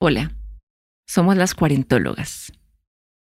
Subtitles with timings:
[0.00, 0.30] Hola,
[1.08, 2.52] somos las cuarentólogas.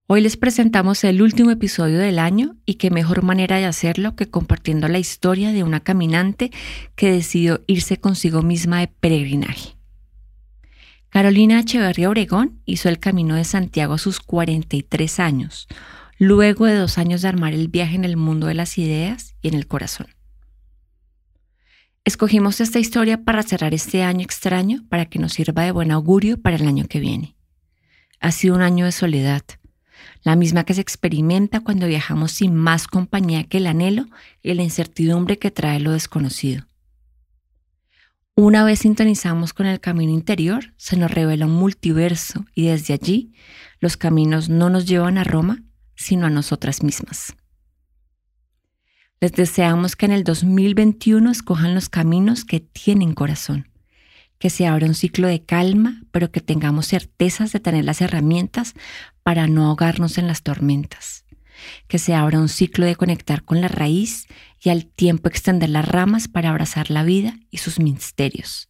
[0.08, 4.30] Hoy les presentamos el último episodio del año y qué mejor manera de hacerlo que
[4.30, 6.50] compartiendo la historia de una caminante
[6.96, 9.76] que decidió irse consigo misma de peregrinaje.
[11.10, 15.68] Carolina Echeverría Obregón hizo el Camino de Santiago a sus 43 años,
[16.20, 19.50] luego de dos años de armar el viaje en el mundo de las ideas y
[19.50, 20.08] en el corazón.
[22.04, 26.42] Escogimos esta historia para cerrar este año extraño para que nos sirva de buen augurio
[26.42, 27.36] para el año que viene.
[28.20, 29.44] Ha sido un año de soledad,
[30.24, 34.08] la misma que se experimenta cuando viajamos sin más compañía que el anhelo
[34.42, 36.66] y la incertidumbre que trae lo desconocido.
[38.34, 43.34] Una vez sintonizamos con el camino interior, se nos revela un multiverso y desde allí
[43.80, 45.64] los caminos no nos llevan a Roma,
[45.96, 47.36] sino a nosotras mismas.
[49.24, 53.70] Les deseamos que en el 2021 escojan los caminos que tienen corazón,
[54.40, 58.74] que se abra un ciclo de calma, pero que tengamos certezas de tener las herramientas
[59.22, 61.24] para no ahogarnos en las tormentas,
[61.88, 64.26] que se abra un ciclo de conectar con la raíz
[64.60, 68.70] y al tiempo extender las ramas para abrazar la vida y sus misterios,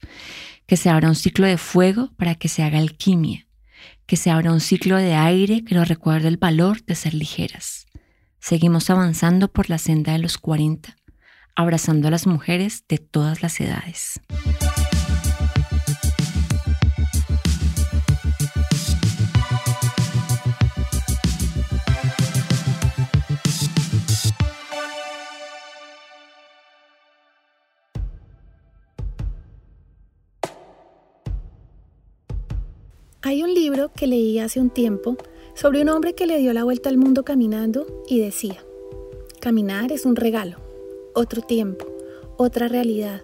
[0.65, 3.47] que se abra un ciclo de fuego para que se haga alquimia,
[4.05, 7.87] que se abra un ciclo de aire que nos recuerde el valor de ser ligeras
[8.41, 10.97] Seguimos avanzando por la senda de los 40,
[11.55, 14.19] abrazando a las mujeres de todas las edades.
[33.21, 35.15] Hay un libro que leí hace un tiempo
[35.61, 38.65] sobre un hombre que le dio la vuelta al mundo caminando y decía,
[39.39, 40.57] caminar es un regalo,
[41.13, 41.85] otro tiempo,
[42.35, 43.21] otra realidad.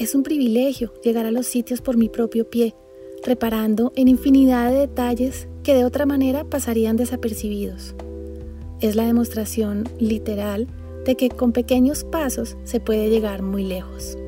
[0.00, 2.74] Es un privilegio llegar a los sitios por mi propio pie,
[3.24, 7.94] reparando en infinidad de detalles que de otra manera pasarían desapercibidos.
[8.80, 10.66] Es la demostración literal
[11.04, 14.18] de que con pequeños pasos se puede llegar muy lejos.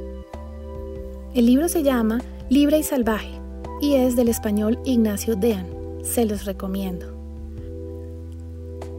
[1.35, 3.41] El libro se llama Libre y Salvaje
[3.81, 5.67] y es del español Ignacio Dean.
[6.05, 7.18] Se los recomiendo.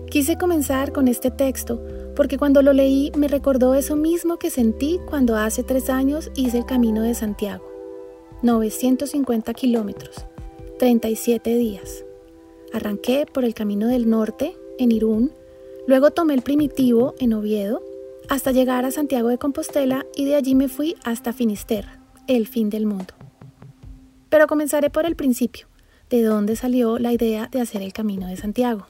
[0.09, 1.79] Quise comenzar con este texto
[2.15, 6.57] porque cuando lo leí me recordó eso mismo que sentí cuando hace tres años hice
[6.57, 7.63] el Camino de Santiago.
[8.41, 10.25] 950 kilómetros,
[10.79, 12.05] 37 días.
[12.73, 15.31] Arranqué por el Camino del Norte, en Irún,
[15.85, 17.83] luego tomé el Primitivo, en Oviedo,
[18.29, 22.71] hasta llegar a Santiago de Compostela y de allí me fui hasta Finisterra, el fin
[22.71, 23.13] del mundo.
[24.29, 25.67] Pero comenzaré por el principio,
[26.09, 28.87] de dónde salió la idea de hacer el Camino de Santiago.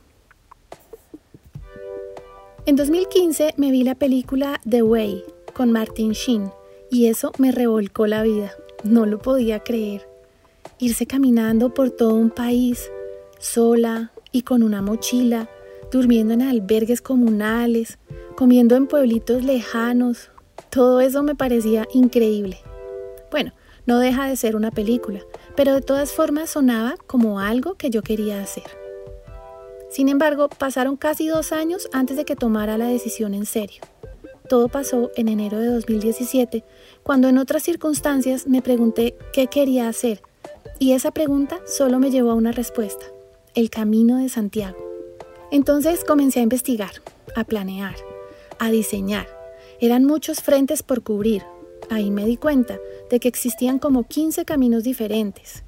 [2.70, 5.24] En 2015 me vi la película The Way
[5.56, 6.52] con Martin Sheen
[6.92, 8.52] y eso me revolcó la vida.
[8.84, 10.08] No lo podía creer.
[10.78, 12.92] Irse caminando por todo un país,
[13.40, 15.50] sola y con una mochila,
[15.92, 17.98] durmiendo en albergues comunales,
[18.36, 20.30] comiendo en pueblitos lejanos.
[20.70, 22.60] Todo eso me parecía increíble.
[23.32, 23.52] Bueno,
[23.88, 25.22] no deja de ser una película,
[25.56, 28.79] pero de todas formas sonaba como algo que yo quería hacer.
[29.90, 33.82] Sin embargo, pasaron casi dos años antes de que tomara la decisión en serio.
[34.48, 36.64] Todo pasó en enero de 2017,
[37.04, 40.22] cuando en otras circunstancias me pregunté qué quería hacer,
[40.80, 43.06] y esa pregunta solo me llevó a una respuesta,
[43.54, 44.78] el camino de Santiago.
[45.52, 46.92] Entonces comencé a investigar,
[47.36, 47.96] a planear,
[48.60, 49.28] a diseñar.
[49.80, 51.44] Eran muchos frentes por cubrir.
[51.90, 52.78] Ahí me di cuenta
[53.10, 55.64] de que existían como 15 caminos diferentes.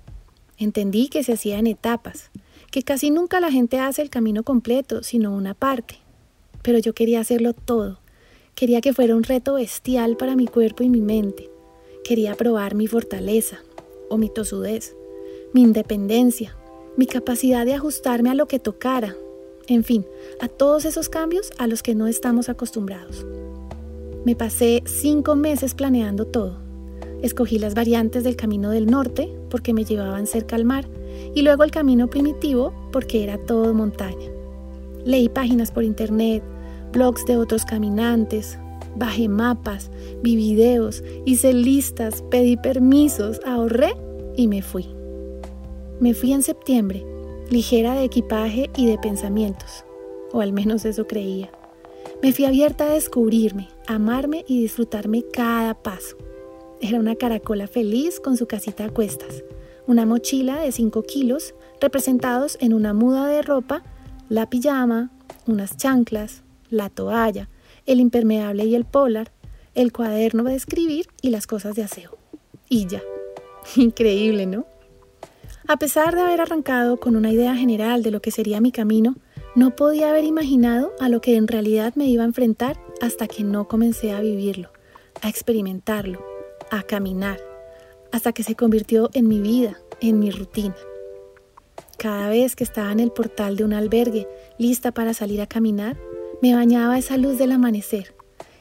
[0.58, 2.30] Entendí que se hacían etapas,
[2.72, 6.00] que casi nunca la gente hace el camino completo, sino una parte.
[6.64, 8.00] Pero yo quería hacerlo todo.
[8.56, 11.50] Quería que fuera un reto bestial para mi cuerpo y mi mente.
[12.06, 13.60] Quería probar mi fortaleza
[14.10, 14.96] o mi tosudez,
[15.54, 16.56] mi independencia,
[16.96, 19.16] mi capacidad de ajustarme a lo que tocara,
[19.68, 20.06] en fin,
[20.40, 23.26] a todos esos cambios a los que no estamos acostumbrados.
[24.26, 26.61] Me pasé cinco meses planeando todo.
[27.22, 30.86] Escogí las variantes del Camino del Norte porque me llevaban cerca al mar
[31.36, 34.28] y luego el camino primitivo porque era todo montaña.
[35.06, 36.44] Leí páginas por internet,
[36.92, 38.58] blogs de otros caminantes,
[38.96, 39.92] bajé mapas,
[40.22, 43.94] vi videos, hice listas, pedí permisos, ahorré
[44.36, 44.88] y me fui.
[46.00, 47.06] Me fui en septiembre,
[47.50, 49.86] ligera de equipaje y de pensamientos,
[50.32, 51.52] o al menos eso creía.
[52.24, 56.18] Me fui abierta a descubrirme, amarme y disfrutarme cada paso.
[56.82, 59.44] Era una caracola feliz con su casita a cuestas
[59.88, 63.84] una mochila de 5 kilos representados en una muda de ropa,
[64.30, 65.12] la pijama,
[65.48, 67.50] unas chanclas, la toalla,
[67.86, 69.32] el impermeable y el polar,
[69.76, 72.18] el cuaderno de escribir y las cosas de aseo.
[72.70, 73.02] Y ya.
[73.76, 74.66] Increíble, ¿no?
[75.68, 79.16] A pesar de haber arrancado con una idea general de lo que sería mi camino,
[79.56, 83.44] no podía haber imaginado a lo que en realidad me iba a enfrentar hasta que
[83.44, 84.70] no comencé a vivirlo,
[85.22, 86.31] a experimentarlo,
[86.72, 87.40] a caminar,
[88.12, 90.76] hasta que se convirtió en mi vida, en mi rutina.
[91.98, 94.28] Cada vez que estaba en el portal de un albergue,
[94.58, 95.98] lista para salir a caminar,
[96.42, 98.16] me bañaba esa luz del amanecer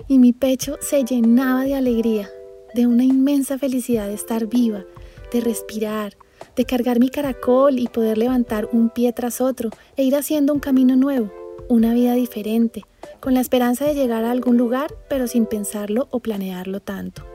[0.08, 2.28] y mi pecho se llenaba de alegría,
[2.74, 4.84] de una inmensa felicidad de estar viva,
[5.32, 6.16] de respirar,
[6.56, 10.60] de cargar mi caracol y poder levantar un pie tras otro e ir haciendo un
[10.60, 11.32] camino nuevo,
[11.68, 12.82] una vida diferente,
[13.20, 17.29] con la esperanza de llegar a algún lugar, pero sin pensarlo o planearlo tanto.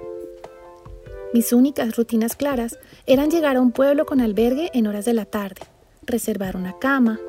[1.36, 5.26] Mis únicas rutinas claras eran llegar a un pueblo con albergue en horas de la
[5.26, 5.64] tarde,
[6.04, 7.20] reservar una cama,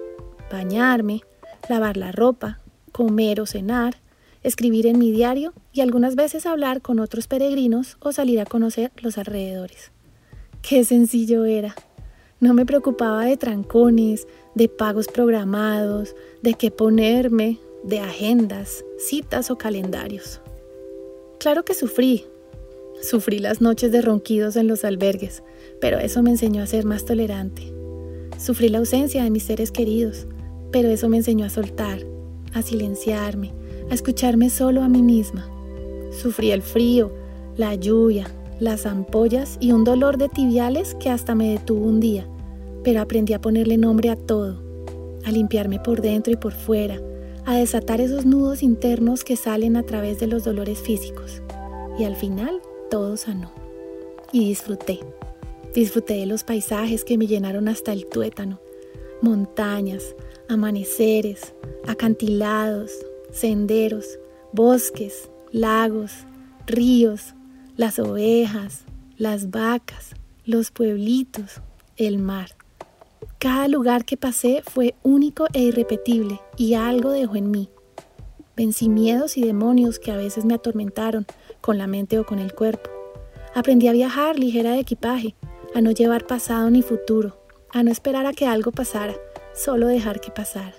[0.49, 1.23] bañarme,
[1.69, 2.61] lavar la ropa,
[2.93, 3.97] comer o cenar,
[4.45, 8.93] escribir en mi diario y algunas veces hablar con otros peregrinos o salir a conocer
[8.99, 9.91] los alrededores.
[10.63, 11.75] Qué sencillo era.
[12.39, 19.59] No me preocupaba de trancones, de pagos programados, de qué ponerme, de agendas, citas o
[19.59, 20.41] calendarios.
[21.41, 22.25] Claro que sufrí.
[23.03, 25.43] Sufrí las noches de ronquidos en los albergues,
[25.81, 27.73] pero eso me enseñó a ser más tolerante.
[28.39, 30.27] Sufrí la ausencia de mis seres queridos,
[30.73, 32.01] pero eso me enseñó a soltar,
[32.53, 33.53] a silenciarme,
[33.91, 35.49] a escucharme solo a mí misma.
[36.11, 37.13] Sufrí el frío,
[37.57, 38.27] la lluvia,
[38.61, 42.27] las ampollas y un dolor de tibiales que hasta me detuvo un día,
[42.83, 44.63] pero aprendí a ponerle nombre a todo,
[45.25, 47.01] a limpiarme por dentro y por fuera,
[47.45, 51.43] a desatar esos nudos internos que salen a través de los dolores físicos.
[51.99, 52.61] Y al final
[52.91, 53.53] todo sanó.
[54.33, 55.01] Y disfruté.
[55.75, 58.61] Disfruté de los paisajes que me llenaron hasta el tuétano.
[59.23, 60.15] Montañas,
[60.49, 61.55] amaneceres,
[61.87, 62.93] acantilados,
[63.31, 64.19] senderos,
[64.53, 66.13] bosques, lagos,
[66.67, 67.35] ríos,
[67.77, 68.85] las ovejas,
[69.17, 71.61] las vacas, los pueblitos,
[71.97, 72.57] el mar.
[73.39, 77.69] Cada lugar que pasé fue único e irrepetible y algo dejó en mí.
[78.57, 81.27] Vencí miedos y demonios que a veces me atormentaron
[81.61, 82.91] con la mente o con el cuerpo.
[83.55, 85.35] Aprendí a viajar ligera de equipaje,
[85.75, 87.39] a no llevar pasado ni futuro,
[87.71, 89.15] a no esperar a que algo pasara,
[89.55, 90.75] solo dejar que pasara.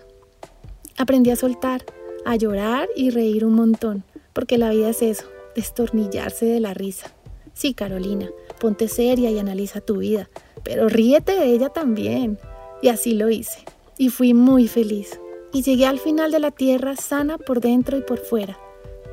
[0.97, 1.83] Aprendí a soltar,
[2.25, 4.03] a llorar y reír un montón,
[4.33, 5.25] porque la vida es eso,
[5.55, 7.11] destornillarse de la risa.
[7.53, 8.29] Sí, Carolina,
[8.59, 10.29] ponte seria y analiza tu vida,
[10.63, 12.37] pero ríete de ella también.
[12.81, 13.59] Y así lo hice,
[13.97, 15.19] y fui muy feliz.
[15.53, 18.59] Y llegué al final de la tierra sana por dentro y por fuera.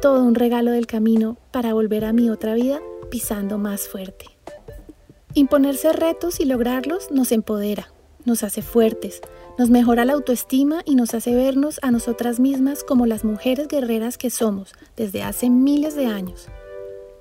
[0.04, 4.26] Todo un regalo del camino para volver a mi otra vida pisando más fuerte.
[5.32, 7.88] Imponerse retos y lograrlos nos empodera,
[8.26, 9.22] nos hace fuertes,
[9.56, 14.18] nos mejora la autoestima y nos hace vernos a nosotras mismas como las mujeres guerreras
[14.18, 16.48] que somos desde hace miles de años.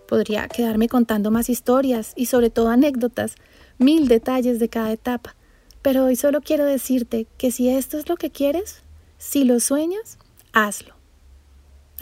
[0.05, 3.35] Podría quedarme contando más historias y sobre todo anécdotas,
[3.77, 5.37] mil detalles de cada etapa,
[5.81, 8.83] pero hoy solo quiero decirte que si esto es lo que quieres,
[9.17, 10.17] si lo sueñas,
[10.51, 11.02] hazlo.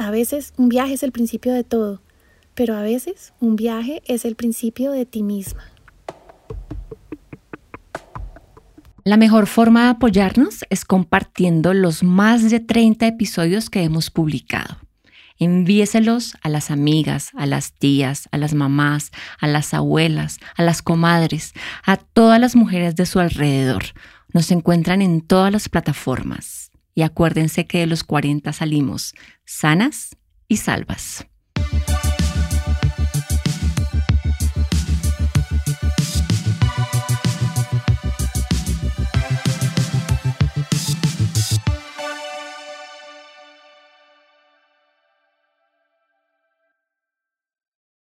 [0.01, 2.01] A veces un viaje es el principio de todo,
[2.55, 5.63] pero a veces un viaje es el principio de ti misma.
[9.03, 14.77] La mejor forma de apoyarnos es compartiendo los más de 30 episodios que hemos publicado.
[15.37, 20.81] Envíeselos a las amigas, a las tías, a las mamás, a las abuelas, a las
[20.81, 21.53] comadres,
[21.85, 23.83] a todas las mujeres de su alrededor.
[24.33, 26.60] Nos encuentran en todas las plataformas.
[26.93, 29.13] Y acuérdense que de los 40 salimos
[29.45, 30.15] sanas
[30.47, 31.25] y salvas.